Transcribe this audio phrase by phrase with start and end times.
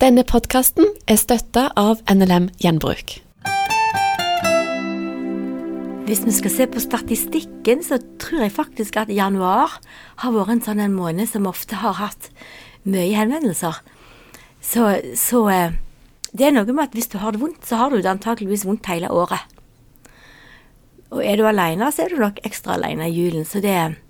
[0.00, 3.18] Denne podkasten er støtta av NLM Gjenbruk.
[6.08, 9.74] Hvis vi skal se på statistikken, så tror jeg faktisk at januar
[10.22, 12.30] har vært en sånn en måned som ofte har hatt
[12.88, 13.82] mye henvendelser.
[14.64, 14.88] Så,
[15.20, 15.76] så eh,
[16.32, 18.64] det er noe med at hvis du har det vondt, så har du det antakeligvis
[18.70, 19.52] vondt hele året.
[21.12, 23.44] Og er du alene, så er du nok ekstra alene i julen.
[23.44, 24.00] Så det er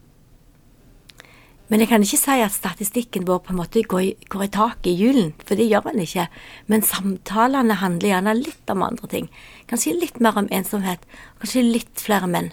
[1.71, 4.51] men jeg kan ikke si at statistikken vår på en måte går i, går i
[4.51, 6.27] taket i julen, for det gjør den ikke.
[6.67, 9.29] Men samtalene handler gjerne litt om andre ting.
[9.71, 11.07] Kanskje litt mer om ensomhet.
[11.39, 12.51] Kanskje litt flere menn.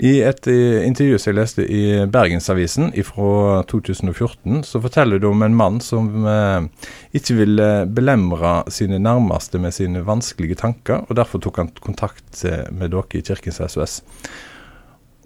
[0.00, 5.44] I et eh, intervju som jeg leste i Bergensavisen fra 2014, så forteller du om
[5.44, 11.44] en mann som eh, ikke ville belemre sine nærmeste med sine vanskelige tanker, og derfor
[11.44, 12.40] tok han kontakt
[12.72, 14.00] med dere i Kirkens SOS.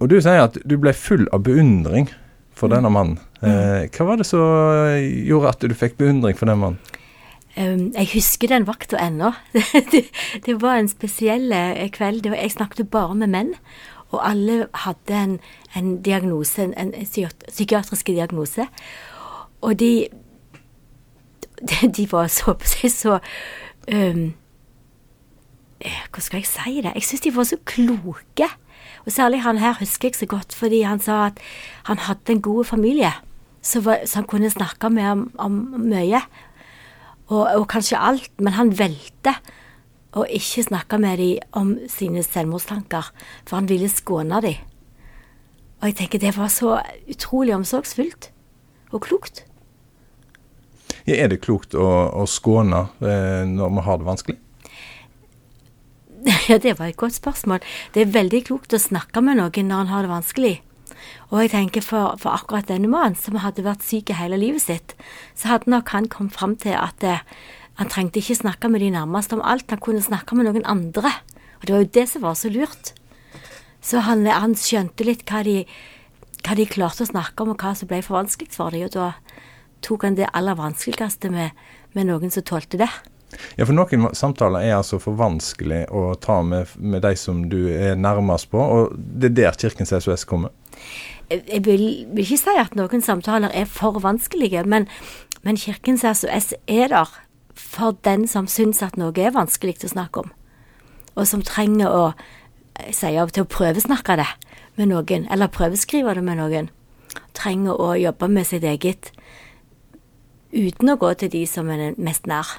[0.02, 2.10] Og du sier at du ble full av beundring
[2.56, 3.18] for denne mannen.
[3.44, 6.94] Eh, hva var det som gjorde at du fikk beundring for den mannen?
[7.56, 9.30] Um, jeg husker den vakta ennå.
[9.92, 10.02] det,
[10.44, 12.28] det, var en spesiell eh, kveld.
[12.28, 13.54] Var, jeg snakket bare med menn.
[14.12, 15.38] Og alle hadde en,
[15.76, 16.92] en diagnose, en, en
[17.48, 18.68] psykiatrisk diagnose.
[19.60, 20.08] Og de
[21.96, 23.14] De var så på seg så
[23.88, 24.34] um,
[25.80, 26.92] Hva skal jeg si det?
[26.94, 28.50] Jeg syns de var så kloke.
[29.06, 31.38] Og særlig han her husker jeg så godt, fordi han sa at
[31.86, 33.12] han hadde en god familie.
[33.62, 33.82] Så,
[34.14, 36.20] han kunne snakke med om, om mye.
[37.26, 38.30] Og, og, kanskje alt.
[38.38, 39.34] Men han valgte
[40.16, 43.10] å ikke snakke med dem om sine selvmordstanker,
[43.46, 44.62] for han ville skåne dem.
[45.80, 46.78] Og jeg tenker det var så
[47.10, 48.30] utrolig omsorgsfullt
[48.94, 49.44] og klokt.
[51.06, 54.38] Er det klokt å, å skåne eh, når vi har det vanskelig?
[56.48, 57.58] Ja, det var et godt spørsmål.
[57.94, 60.54] Det er veldig klokt å snakke med noen når en har det vanskelig.
[61.30, 64.94] Og jeg tenker for, for akkurat denne mannen, som hadde vært syk hele livet sitt,
[65.34, 67.24] så hadde nok han kommet fram til at eh,
[67.80, 71.10] han trengte ikke snakke med de nærmeste om alt, han kunne snakke med noen andre.
[71.58, 72.94] Og det var jo det som var så lurt.
[73.82, 75.64] Så han, han skjønte litt hva de,
[76.46, 78.86] hva de, klarte å snakke om, og hva som ble for vanskelig for dem.
[78.86, 79.10] Og da
[79.82, 81.58] tok han det aller vanskeligste med,
[81.98, 82.92] med noen som tålte det.
[83.56, 87.66] Ja, for Noen samtaler er altså for vanskelig å ta med, med de som du
[87.72, 90.54] er nærmest på, og det er der Kirkens SOS kommer?
[91.30, 94.86] Jeg vil, vil ikke si at noen samtaler er for vanskelige, men,
[95.42, 97.12] men Kirkens SOS er der
[97.56, 100.34] for den som syns at noe er vanskelig å snakke om,
[101.16, 102.02] og som trenger å
[102.92, 104.28] sier av og til å prøvesnakke det
[104.76, 106.70] med noen, eller prøveskrive det med noen.
[107.36, 109.10] Trenger å jobbe med sitt eget
[110.52, 112.58] uten å gå til de som er mest nær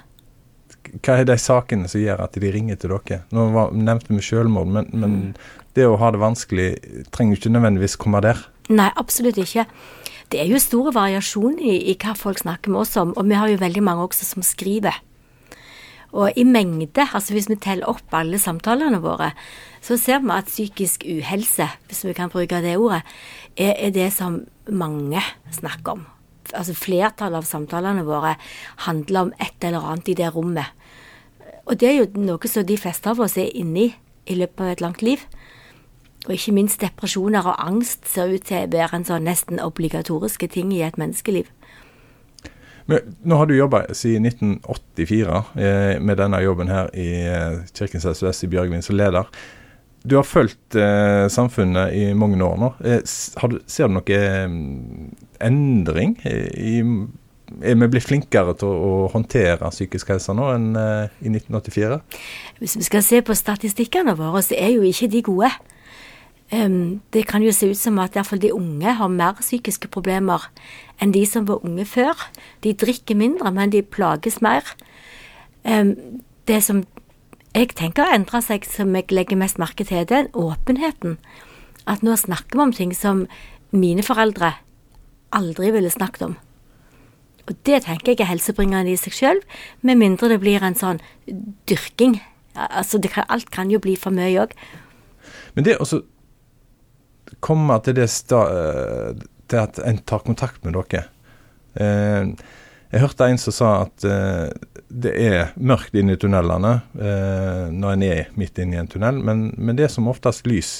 [1.03, 3.23] hva er de sakene som gjør at de ringer til dere?
[3.35, 5.15] Nå var, nevnte vi selvmord, men, men
[5.77, 6.69] det å ha det vanskelig
[7.13, 8.41] trenger ikke nødvendigvis komme der?
[8.69, 9.67] Nei, absolutt ikke.
[10.31, 13.37] Det er jo store variasjoner i, i, hva folk snakker med oss om, og vi
[13.39, 14.97] har jo veldig mange også som skriver.
[16.17, 19.33] Og i mengde, altså hvis vi teller opp alle samtalene våre,
[19.83, 23.03] så ser vi at psykisk uhelse, hvis vi kan bruke det ordet,
[23.55, 25.23] er, er det som mange
[25.55, 26.05] snakker om
[26.53, 28.35] altså flertallet av samtalene våre
[28.85, 30.69] handler om et eller annet i det rommet.
[31.67, 33.89] Og det er jo noe som de fleste av oss er inni
[34.27, 35.23] i løpet av et langt liv.
[36.27, 40.49] Og ikke minst depresjoner og angst ser ut til å være en sånn nesten obligatoriske
[40.51, 41.47] ting i et menneskeliv.
[42.87, 48.07] Men nå har du jobba siden 1984 eh, med denne jobben her i eh, Kirkens
[48.07, 49.27] SOS i Bjørgvin som leder.
[50.07, 52.73] Du har fulgt eh, samfunnet i mange år nå.
[52.87, 54.45] Eh, du, ser du noe eh,
[55.43, 56.77] endring i,
[57.63, 61.99] er vi blitt flinkere til å håndtere psykisk helse nå enn eh, i 1984?
[62.61, 65.51] Hvis vi skal se på statistikkene våre, så er jo ikke de gode.
[66.51, 70.45] Um, det kan jo se ut som at iallfall de unge har mer psykiske problemer
[71.03, 72.15] enn de som var unge før.
[72.63, 74.63] De drikker mindre, men de plages mer.
[75.67, 75.95] Um,
[76.47, 76.85] det som
[77.57, 81.17] jeg tenker har endra seg, som jeg legger mest merke til, det er åpenheten.
[81.89, 83.25] At nå snakker vi om ting som
[83.73, 84.53] mine foreldre
[85.35, 86.35] aldri ville snakket om.
[87.47, 89.41] Og det tenker jeg er helsebringende i seg sjøl,
[89.81, 90.99] med mindre det blir en sånn
[91.69, 92.19] dyrking.
[92.53, 94.53] Altså, kan, alt kan jo bli for mye òg.
[95.55, 95.87] Men det å
[97.43, 98.43] komme til det sta,
[99.47, 101.05] til at en tar kontakt med dere
[101.79, 102.33] eh,
[102.91, 104.49] Jeg hørte en som sa at eh,
[104.87, 109.19] det er mørkt inne i tunnelene eh, når en er midt inne i en tunnel,
[109.19, 110.71] men, men det er som oftest lys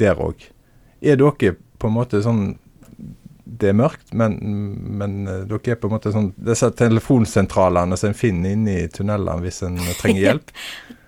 [0.00, 0.48] der òg.
[1.04, 2.56] Er dere på en måte sånn
[3.46, 4.34] det er mørkt, men,
[4.98, 8.88] men, eh, dere er på en måte sånn Disse telefonsentralene som en finner inne i
[8.92, 10.56] tunnelene hvis en trenger hjelp?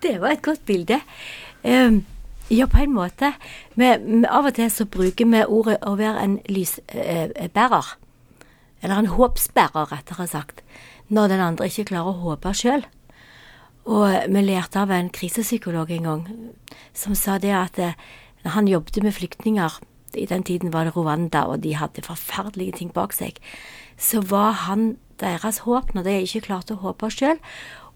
[0.05, 1.01] det var et godt bilde.
[1.65, 2.03] Um,
[2.47, 3.33] ja, på en måte.
[3.75, 3.89] Vi,
[4.29, 7.89] av og til så bruker vi ordet å være en lysbærer.
[7.89, 8.08] Uh,
[8.81, 10.63] eller en håpsbærer, rettere sagt.
[11.09, 12.83] når den andre ikke klarer å håpe sjøl.
[13.89, 16.25] Og vi lærte av en krisepsykolog en gang
[16.93, 17.79] som sa det at
[18.43, 19.79] når han jobbet med flyktninger
[20.13, 23.37] I den tiden var det Rwanda, og de hadde forferdelige ting bak seg.
[23.97, 27.37] Så var han deres håp når de ikke klarte å håpe sjøl.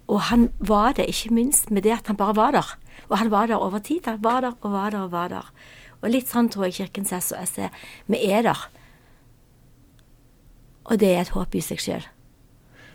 [0.06, 2.70] Og han var det ikke minst med det at han bare var der.
[3.10, 4.06] Og han var der over tid.
[4.06, 5.50] Han var der og var der og var der.
[6.04, 7.74] Og litt sånn tror jeg Kirkens SOS er.
[8.06, 8.62] Vi er der.
[10.90, 12.06] Og det er et håp i seg sjøl.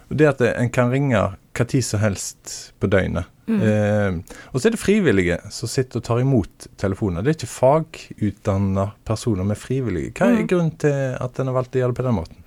[0.09, 1.19] Det at en kan ringe
[1.59, 3.29] hva tid som helst på døgnet.
[3.49, 3.61] Mm.
[3.65, 7.25] Eh, og så er det frivillige som sitter og tar imot telefoner.
[7.25, 10.13] Det er ikke fagutdanna personer med frivillige.
[10.17, 10.49] Hva er mm.
[10.51, 12.45] grunnen til at en har valgt å gjøre det på den måten?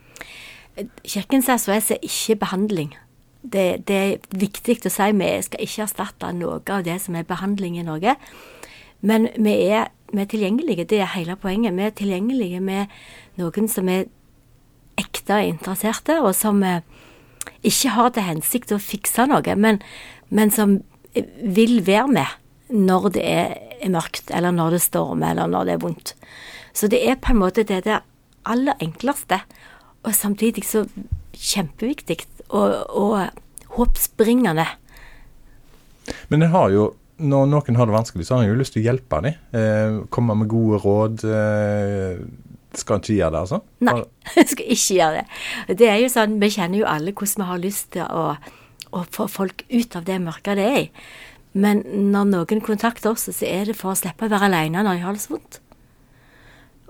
[1.03, 2.93] Kirkens SOS er ikke behandling.
[3.41, 5.09] Det, det, er viktig å si.
[5.17, 8.15] Vi skal ikke erstatte noe av det som er behandling i Norge.
[9.01, 10.85] Men vi er, vi er tilgjengelige.
[10.89, 11.75] Det er hele poenget.
[11.77, 12.93] Vi er tilgjengelige med
[13.41, 14.05] noen som er
[15.01, 16.85] ekte interesserte, og som eh,
[17.67, 19.81] ikke har til hensikt å fikse noe, men,
[20.29, 20.79] men som
[21.13, 22.37] vil være med
[22.71, 23.57] når det er,
[23.91, 26.13] mørkt, eller når det stormer, eller når det er vondt.
[26.77, 28.03] Så det er på en måte det der
[28.47, 29.41] aller enkleste,
[30.05, 30.85] og samtidig så
[31.33, 34.65] kjempeviktig og, og håpsbringende.
[36.29, 38.81] Men det har jo når noen har det vanskelig, så har en jo lyst til
[38.81, 39.35] å hjelpe dem.
[39.53, 41.25] Eh, komme med gode råd.
[41.29, 42.23] Eh,
[42.79, 43.59] skal ikke gjøre det, altså?
[43.83, 43.97] Nei,
[44.35, 45.77] han skal ikke gjøre det.
[45.81, 48.37] Det er jo sånn, Vi kjenner jo alle hvordan vi har lyst til å,
[48.95, 50.85] å få folk ut av det mørket det er i.
[51.51, 51.83] Men
[52.13, 55.03] når noen kontakter oss, så er det for å slippe å være alene når de
[55.03, 55.59] har det så vondt.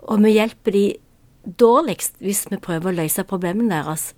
[0.05, 0.85] Og vi hjelper de
[1.45, 4.11] dårligst hvis vi prøver å løse problemene deres.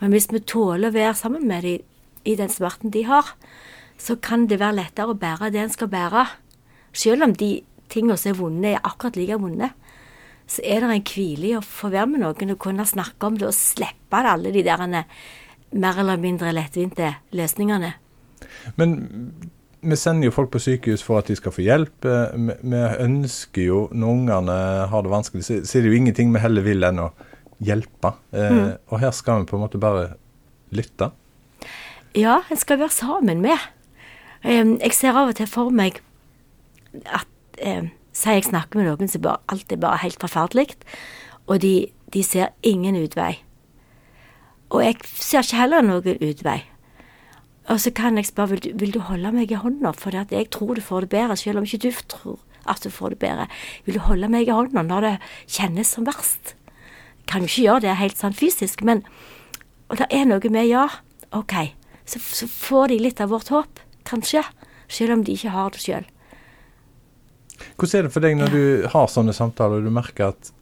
[0.00, 1.86] Men hvis vi tåler å være sammen med dem
[2.26, 3.30] i den smerten de har,
[3.96, 6.26] så kan det være lettere å bære det en skal bære.
[6.96, 7.60] Selv om de
[7.92, 9.70] tingene som er vonde, er akkurat like vonde
[10.46, 13.38] så er det en hvile i å få være med noen og kunne snakke om
[13.38, 17.92] det og slippe alle de der mer eller mindre lettvinte løsningene.
[18.78, 18.94] Men
[19.86, 22.06] vi sender jo folk på sykehus for at de skal få hjelp.
[22.06, 24.58] Vi ønsker jo, når ungene
[24.90, 27.10] har det vanskelig, så er det jo ingenting vi heller vil enn å
[27.64, 28.14] hjelpe.
[28.32, 28.72] Eh, mm.
[28.90, 30.08] Og her skal vi på en måte bare
[30.74, 31.10] lytte.
[32.16, 33.58] Ja, en skal være sammen med.
[34.46, 35.98] Jeg ser av og til for meg
[37.04, 37.26] at
[38.16, 40.70] Si jeg snakker med noen som bare, alt er bare helt forferdelig,
[41.46, 41.74] og de,
[42.14, 43.34] de, ser ingen utvei.
[44.72, 46.62] Og jeg ser ikke heller noen utvei.
[47.68, 50.48] Og så kan jeg spørre vil du, vil du holde meg i hånda, for jeg
[50.54, 53.48] tror du får det bedre, selv om ikke du tror at du får det bedre.
[53.84, 55.14] Vil du holde meg i hånda når det
[55.44, 56.54] kjennes som verst?
[57.28, 59.04] Kan jo ikke gjøre det helt sånn fysisk, men
[59.86, 60.88] Og det er noe med ja,
[61.30, 61.52] OK,
[62.02, 64.42] så, så får de litt av vårt håp, kanskje,
[64.90, 66.08] selv om de ikke har det sjøl.
[67.76, 68.62] Hvordan er det for deg når du
[68.92, 70.52] har sånne samtaler og du merker at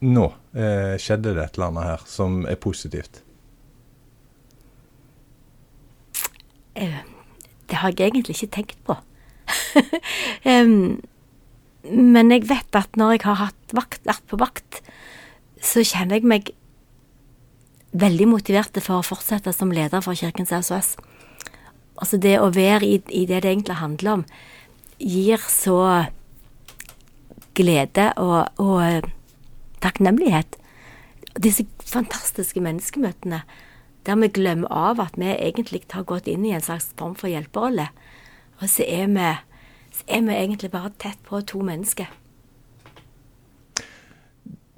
[0.00, 3.20] nå eh, skjedde det et eller annet her som er positivt?
[6.78, 7.02] Eh,
[7.68, 8.96] det har jeg egentlig ikke tenkt på.
[10.48, 10.96] um,
[11.88, 14.80] men jeg vet at når jeg har hatt vakt, vært på vakt,
[15.60, 16.52] så kjenner jeg meg
[17.98, 20.94] veldig motivert for å fortsette som leder for Kirkens SOS.
[21.98, 24.24] Altså det å være i, i det det egentlig handler om
[24.98, 26.06] gir så
[27.58, 29.08] glede og, og
[29.82, 30.58] takknemlighet.
[31.38, 33.42] Disse fantastiske menneskemøtene
[34.08, 37.28] der vi glemmer av at vi egentlig har gått inn i en slags form for
[37.28, 37.90] hjelperolle.
[38.62, 39.26] Og så er vi,
[39.92, 42.08] så er vi egentlig bare tett på to mennesker.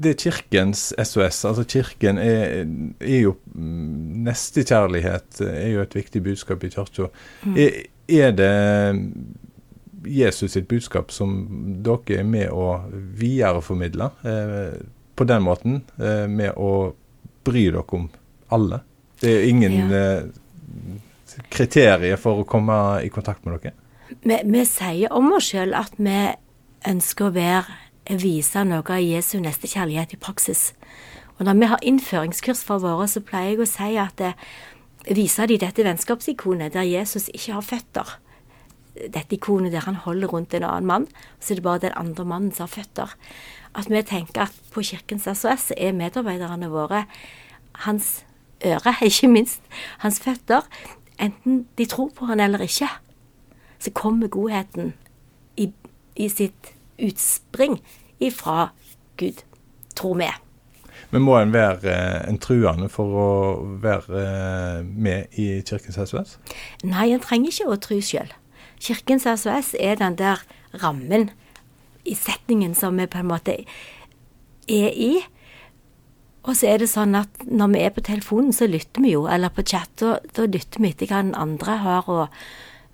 [0.01, 1.45] Det er Kirkens SOS.
[1.45, 2.65] Altså Kirken er,
[3.05, 7.11] er jo mm, Nestekjærlighet er jo et viktig budskap i kirka.
[7.45, 7.57] Mm.
[7.57, 7.79] Er,
[8.09, 8.55] er det
[10.05, 11.35] Jesus sitt budskap som
[11.85, 14.81] dere er med å videreformidle eh,
[15.17, 16.95] på den måten, eh, med å
[17.45, 18.09] bry dere om
[18.49, 18.81] alle.
[19.21, 20.01] Det er ingen ja.
[20.01, 23.77] eh, kriterier for å komme i kontakt med dere.
[24.25, 26.19] Vi, vi sier om oss sjøl at vi
[26.89, 27.79] ønsker å være,
[28.19, 30.71] vise noe av Jesu neste kjærlighet i praksis.
[31.39, 34.33] Og når vi har innføringskurs for våre, så pleier jeg å si at det,
[35.05, 38.17] eh, viser de dette vennskapsikonet der Jesus ikke har føtter
[39.09, 41.07] dette ikonet der han holder rundt en annen mann,
[41.41, 43.15] så er det bare den andre mannen som har føtter.
[43.75, 47.05] At vi tenker at på Kirkens SOS er medarbeiderne våre
[47.87, 48.25] hans
[48.67, 49.63] øre, ikke minst
[50.05, 50.67] hans føtter.
[51.21, 52.89] Enten de tror på han eller ikke,
[53.81, 54.95] så kommer godheten
[55.57, 55.71] i,
[56.17, 57.81] i sitt utspring
[58.21, 58.71] ifra
[59.17, 59.43] Gud,
[59.97, 60.29] tror vi.
[61.11, 63.31] Men må en være eh, en truende for å
[63.83, 66.37] være eh, med i Kirkens SOS?
[66.87, 68.31] Nei, en trenger ikke å tru sjøl.
[68.81, 70.41] Kirkens SOS er den der
[70.83, 71.29] rammen
[72.09, 75.13] i setningen som vi på en måte er i.
[76.41, 79.27] Og så er det sånn at når vi er på telefonen, så lytter vi jo,
[79.29, 82.41] eller på chat, da, da lytter vi etter hva den andre har, og,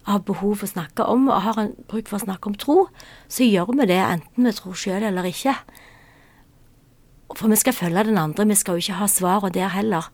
[0.07, 2.77] har behov for å snakke om, og har en bruk for å snakke om tro,
[3.31, 5.55] så gjør vi det enten vi tror sjøl eller ikke.
[7.35, 10.11] For vi skal følge den andre, vi skal jo ikke ha svarene der heller.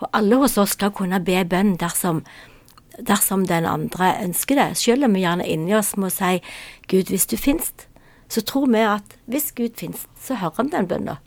[0.00, 2.22] Og alle hos oss skal kunne be bønn dersom,
[2.98, 6.38] dersom den andre ønsker det, selv om vi gjerne inni oss må si
[6.90, 7.72] Gud, hvis du finnes,
[8.28, 11.22] så tror vi at hvis Gud finnes, så hører han den bønnen.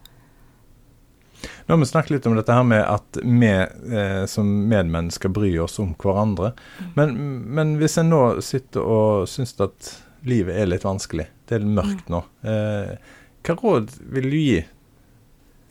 [1.38, 5.60] Nå har vi snakket litt om dette her med at vi eh, som medmennesker bryr
[5.68, 6.54] oss om hverandre.
[6.80, 6.88] Mm.
[6.96, 7.14] Men,
[7.60, 9.92] men, hvis en nå sitter og syns at
[10.28, 12.16] livet er litt vanskelig, det er litt mørkt mm.
[12.16, 13.14] nå, eh,
[13.48, 14.64] hva råd vil du gi?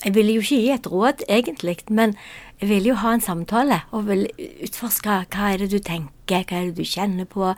[0.04, 2.14] Jeg vil jo ikke gi et råd, egentlig, men
[2.60, 4.26] vil jo ha en samtale og vil
[4.64, 7.52] utforske hva er det du tenker, hva er det du kjenner på.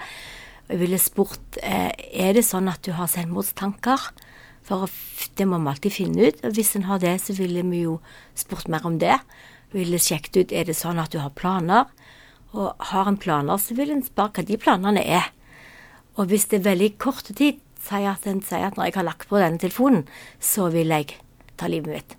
[0.68, 4.10] Jeg ville spurt eh, er det sånn at du har selvmordstanker.
[4.68, 4.90] For
[5.38, 6.42] det må vi alltid finne ut.
[6.44, 7.98] og Hvis en har det, så ville vi jo
[8.36, 9.16] spurt mer om det.
[9.72, 11.88] Vi ville sjekket ut er det sånn at du har planer.
[12.52, 15.32] Og har en planer, så vil en spørre hva de planene er.
[16.18, 19.08] Og hvis det er veldig kort tid, sier at en sier at når jeg har
[19.08, 20.08] lagt på denne telefonen,
[20.40, 21.14] så vil jeg
[21.56, 22.16] ta livet mitt.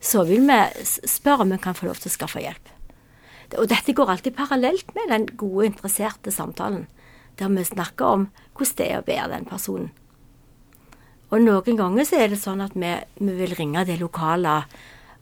[0.00, 2.72] Så vil vi spørre om vi kan få lov til å skaffe hjelp.
[3.56, 6.86] Og dette går alltid parallelt med den gode, interesserte samtalen,
[7.38, 8.26] der vi snakker om
[8.56, 9.92] hvordan det er å være den personen.
[11.30, 14.60] Og noen ganger så er det sånn at vi, vi vil ringe det lokale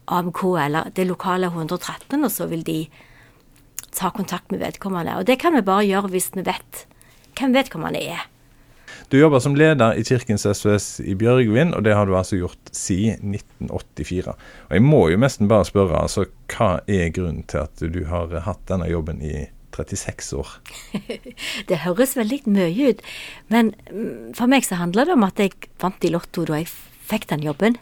[0.05, 2.83] AMK, eller det lokale 113, og så vil de
[3.95, 5.17] ta kontakt med vedkommende.
[5.17, 6.85] Og det kan vi bare gjøre hvis vi vet
[7.35, 8.27] hvem vedkommende er.
[9.11, 12.71] Du jobber som leder i Kirkens SOS i Bjørgvin, og det har du altså gjort
[12.73, 14.33] siden 1984.
[14.33, 18.33] Og jeg må jo nesten bare spørre, altså hva er grunnen til at du har
[18.47, 19.45] hatt denne jobben i
[19.75, 20.57] 36 år.
[21.69, 23.05] det høres veldig mye ut,
[23.53, 26.71] men mm, for meg så handler det om at jeg vant i Lotto da jeg
[27.05, 27.77] fikk den jobben.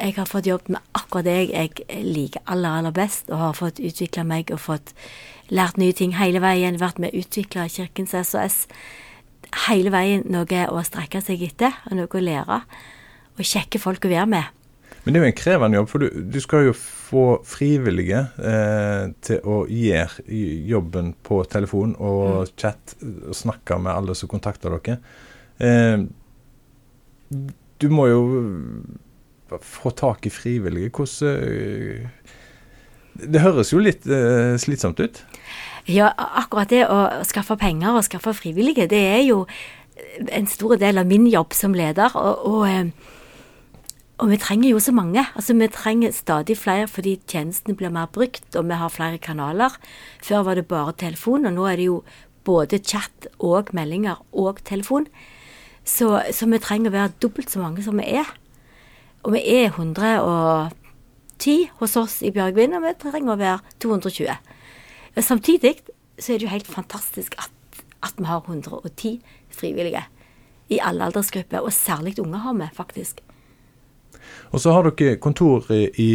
[0.00, 3.80] Jeg har fått jobb med akkurat det jeg liker aller, aller best, og har fått
[3.80, 4.92] utvikla meg og fått
[5.48, 6.80] lært nye ting hele veien.
[6.80, 8.64] Vært med å utvikle Kirkens SOS.
[9.64, 12.60] Hele veien noe å strekke seg etter, og noe å lære.
[13.36, 14.52] Og kjekke folk å være med.
[15.04, 19.04] Men det er jo en krevende jobb, for du, du skal jo få frivillige eh,
[19.22, 22.54] til å gjøre jobben på telefon og mm.
[22.58, 22.96] chat,
[23.30, 24.96] og snakke med alle som kontakter dere.
[25.62, 26.02] Eh,
[27.78, 28.24] du må jo
[29.62, 30.90] få tak i frivillige.
[30.98, 32.34] Hvordan eh,
[33.16, 35.22] Det høres jo litt uh, slitsomt ut?
[35.86, 39.44] Ja, akkurat det å skaffe penger og skaffe frivillige, det er jo
[40.34, 42.16] en stor del av min jobb som leder.
[42.18, 43.12] og, og eh,
[44.16, 45.20] og vi trenger jo så mange.
[45.36, 49.76] Altså Vi trenger stadig flere fordi tjenestene blir mer brukt, og vi har flere kanaler.
[50.24, 52.02] Før var det bare telefon, og nå er det jo
[52.44, 55.06] både chat og meldinger og telefon.
[55.84, 58.30] Så, så vi trenger å være dobbelt så mange som vi er.
[59.22, 59.68] Og vi er
[61.46, 64.34] 110 hos oss i Bjørgvin, og vi trenger å være 220.
[65.22, 65.76] Samtidig
[66.18, 67.52] så er det jo helt fantastisk at,
[68.02, 69.20] at vi har 110
[69.54, 70.02] frivillige
[70.68, 73.22] i alle aldersgrupper, og særlig unge har vi faktisk.
[74.50, 76.10] Og så har dere kontor i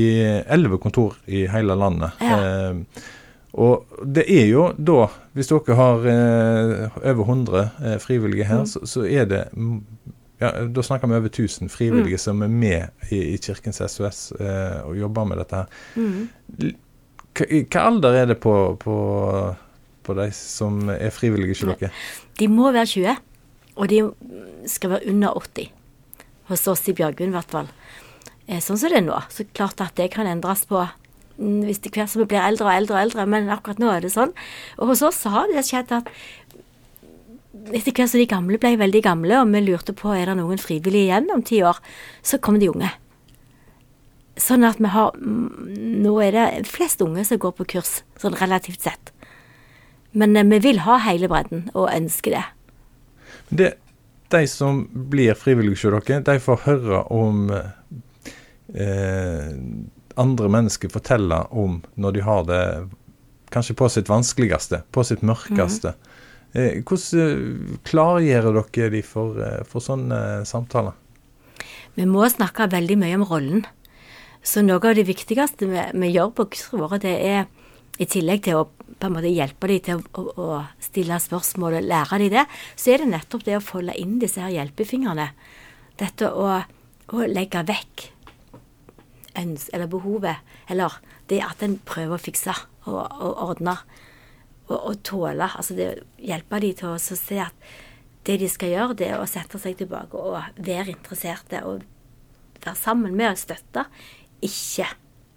[0.51, 2.19] elleve kontor i hele landet.
[2.19, 2.39] Ja.
[2.41, 3.07] Eh,
[3.51, 8.69] og det er jo da, hvis dere har eh, over 100 eh, frivillige her, mm.
[8.73, 9.45] så, så, er det
[10.41, 12.23] ja, Da snakker vi over 1000 frivillige mm.
[12.25, 15.81] som er med i, i Kirkens SOS eh, og jobber med dette her.
[15.95, 16.71] Mm.
[17.41, 18.95] Hva alder er det på, på,
[20.03, 21.91] på de som er frivillige hos dere?
[22.39, 23.21] De må være 20,
[23.77, 24.01] og de
[24.69, 25.71] skal være under 80.
[26.51, 27.69] Hos oss i Bjørgvin i hvert fall
[28.59, 29.19] sånn som det er nå.
[29.31, 32.73] Så klart at det kan endres på mm, hvis det hver som blir eldre og
[32.73, 34.33] eldre og eldre, men akkurat nå er det sånn.
[34.79, 36.09] Og hos oss så har det skjedd at
[37.51, 40.61] etter hvert som de gamle ble veldig gamle, og vi lurte på er det noen
[40.61, 41.79] frivillige igjen om ti år,
[42.23, 42.91] så kom de unge.
[44.39, 48.37] Sånn at vi har mm, Nå er det flest unge som går på kurs, sånn
[48.39, 49.11] relativt sett.
[50.17, 52.45] Men eh, vi vil ha hele bredden, og ønsker det.
[53.49, 53.71] det
[54.31, 59.49] de som blir frivillige hos dere, de får høre om eh,
[60.15, 62.63] andre mennesker forteller om når de har det
[63.51, 65.91] kanskje på sitt vanskeligste, på sitt mørkeste.
[65.91, 66.10] Mm.
[66.51, 70.97] Hvordan eh, klargjør dere de for, eh, for sånne samtaler?
[71.95, 73.65] Vi må snakke veldig mye om rollen.
[74.43, 77.49] Så noe av det viktigste vi, vi gjør på kursene våre, det er
[78.01, 78.69] i tillegg til å
[79.01, 82.45] på en måte hjelpe dem til å, å, å stille spørsmål og lære dem det,
[82.77, 85.31] så er det nettopp det å folde inn disse her hjelpefingrene.
[85.97, 88.09] Dette å, å legge vekk
[89.41, 90.99] øns eller behovet, eller
[91.31, 92.53] det at en prøver å fikse
[92.85, 93.77] og, og ordne
[94.77, 95.47] og, tåle.
[95.47, 95.89] Altså det
[96.21, 97.71] hjelpe de til å se at
[98.27, 101.81] det de skal gjøre, det er å sette seg tilbake og være interesserte og
[102.61, 103.87] være sammen med og støtte,
[104.45, 104.87] ikke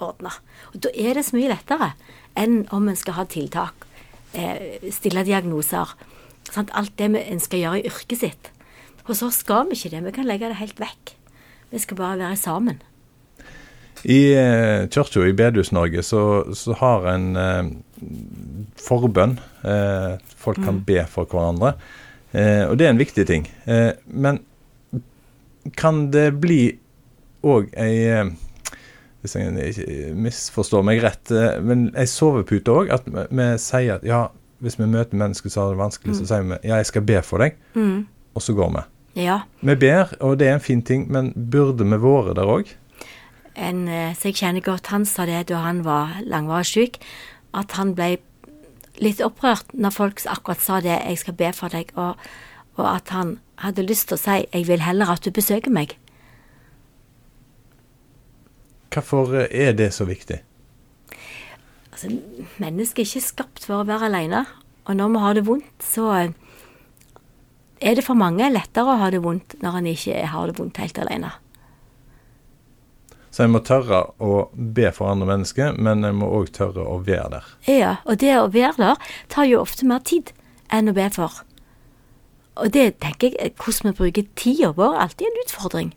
[0.04, 0.32] ordne.
[0.72, 1.92] Og da er det så mye lettere
[2.36, 3.86] enn om en skal ha tiltak,
[4.36, 5.94] eh, stille diagnoser.
[6.50, 6.72] Sant?
[6.76, 8.50] Alt det en skal gjøre i yrket sitt.
[9.08, 10.04] Hos oss skal vi ikke det.
[10.04, 11.16] Vi kan legge det helt vekk.
[11.70, 12.82] Vi skal bare være sammen.
[14.04, 16.22] I eh, kirka i Bedehus-Norge så,
[16.54, 17.68] så, har en eh,
[18.76, 19.38] forbønn.
[19.64, 20.84] Eh, folk kan mm.
[20.88, 21.74] be for hverandre.
[22.34, 23.46] Eh, og det er en viktig ting.
[23.64, 24.42] Eh, men
[25.78, 26.74] kan det bli
[27.44, 28.32] òg ei eh,
[29.24, 31.30] Hvis jeg ikke misforstår meg rett,
[31.64, 32.90] men ei sovepute òg?
[32.92, 34.26] At vi sier at ja,
[34.60, 36.18] hvis vi møter mennesker som har det vanskelig, mm.
[36.18, 38.02] så sier vi ja, jeg skal be for deg, mm.
[38.36, 38.82] og så går vi.
[39.24, 39.38] Ja.
[39.64, 42.74] Vi ber, og det er en fin ting, men burde vi vært der òg?
[43.54, 46.96] En som jeg kjenner godt, han sa det da han var langvarig syk,
[47.54, 48.16] at han ble
[49.02, 52.16] litt opprørt når folk akkurat sa det 'jeg skal be for deg', og,
[52.76, 55.96] og at han hadde lyst til å si 'jeg vil heller at du besøker meg'.
[58.90, 60.38] Hvorfor er det så viktig?
[61.92, 62.18] Altså,
[62.58, 64.46] Mennesket er ikke skapt for å være alene.
[64.84, 66.32] Og når vi har det vondt, så
[67.80, 70.76] er det for mange lettere å ha det vondt når en ikke har det vondt
[70.76, 71.32] helt alene.
[73.34, 77.00] Så en må tørre å be for andre mennesker, men en må òg tørre å
[77.02, 77.48] være der.
[77.66, 80.30] Ja, og det å være der tar jo ofte mer tid
[80.70, 81.40] enn å be for.
[82.54, 85.90] Og det tenker jeg, hvordan vi bruker tida vår, alltid en utfordring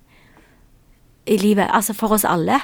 [1.29, 1.69] i livet.
[1.69, 2.57] Altså for oss alle.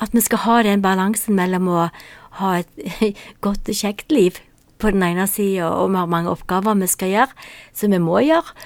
[0.00, 1.82] At vi skal ha den balansen mellom å
[2.38, 3.12] ha et
[3.44, 4.40] godt og kjekt liv
[4.80, 7.36] på den ene sida, og vi har mange oppgaver vi skal gjøre,
[7.76, 8.56] som vi må gjøre.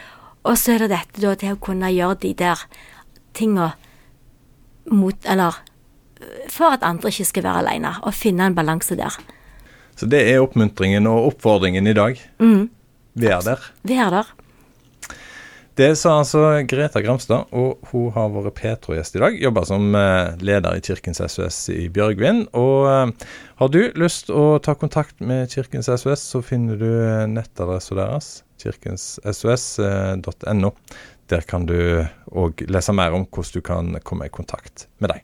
[0.47, 2.63] Og så er det dette da til å kunne gjøre de der
[3.35, 3.73] tinga
[4.91, 5.63] mot Eller
[6.53, 9.15] for at andre ikke skal være alene, og finne en balanse der.
[9.97, 12.21] Så det er oppmuntringen og oppfordringen i dag.
[12.41, 12.69] Mm.
[13.17, 13.71] Vær der.
[13.87, 14.35] Vær der.
[15.77, 19.35] Det sa altså Greta Gramstad, og hun har vært Petro-gjest i dag.
[19.45, 22.47] Jobber som eh, leder i Kirkens SOS i Bjørgvin.
[22.57, 23.27] Og eh,
[23.61, 26.89] har du lyst å ta kontakt med Kirkens SOS, så finner du
[27.29, 28.31] nettadressen deres,
[28.63, 30.73] kirkenssos.no.
[31.27, 31.77] Der kan du
[32.31, 35.23] òg lese mer om hvordan du kan komme i kontakt med dem.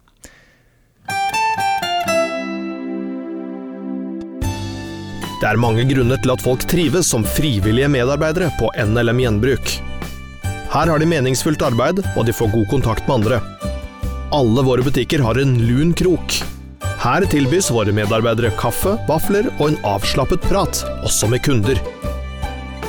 [5.43, 9.73] Det er mange grunner til at folk trives som frivillige medarbeidere på NLM Gjenbruk.
[10.73, 13.41] Her har de meningsfullt arbeid, og de får god kontakt med andre.
[14.33, 16.39] Alle våre butikker har en lun krok.
[17.03, 21.83] Her tilbys våre medarbeidere kaffe, vafler og en avslappet prat, også med kunder.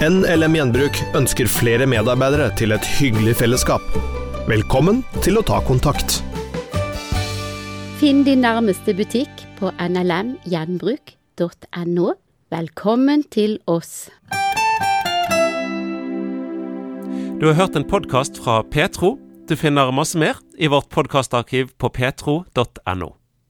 [0.04, 3.80] NLM Gjenbruk ønsker flere medarbeidere til et hyggelig fellesskap.
[4.50, 6.20] Velkommen til å ta kontakt.
[8.02, 9.30] Finn din nærmeste butikk
[9.62, 12.08] på nlmgjenbruk.no.
[12.52, 14.12] Velkommen til oss.
[17.40, 19.16] Du har hørt en podkast fra Petro.
[19.48, 23.23] Du finner masse mer i vårt podkastarkiv på petro.no.